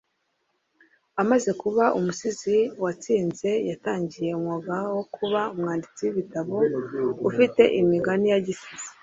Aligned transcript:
Amaze 1.21 1.51
kuba 1.61 1.83
umusizi 1.97 2.57
watsinze 2.83 3.51
yatangiye 3.69 4.29
umwuga 4.37 4.73
we 4.83 4.89
wo 4.97 5.05
kuba 5.15 5.41
umwanditsi 5.53 6.01
w'ibitabo 6.05 6.55
ufite 7.29 7.61
imigani 7.81 8.27
ya 8.33 8.39
Gisizi 8.45 8.89